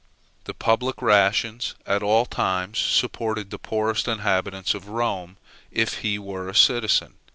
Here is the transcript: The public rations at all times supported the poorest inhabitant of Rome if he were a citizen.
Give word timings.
The 0.45 0.55
public 0.55 0.99
rations 0.99 1.75
at 1.85 2.01
all 2.01 2.25
times 2.25 2.79
supported 2.79 3.51
the 3.51 3.59
poorest 3.59 4.07
inhabitant 4.07 4.73
of 4.73 4.87
Rome 4.87 5.37
if 5.69 5.99
he 5.99 6.17
were 6.17 6.49
a 6.49 6.55
citizen. 6.55 7.17